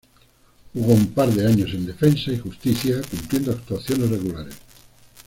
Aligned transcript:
Jugó 0.73 0.93
un 0.95 1.13
par 1.13 1.29
de 1.31 1.45
años 1.45 1.75
en 1.75 1.85
Defensa 1.85 2.31
y 2.31 2.39
Justicia 2.39 3.01
cumpliendo 3.07 3.51
actuaciones 3.51 4.09
regulares. 4.09 4.55